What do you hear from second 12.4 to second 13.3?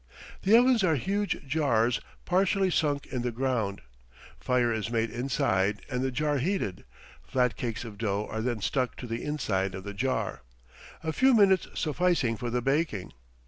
the baking.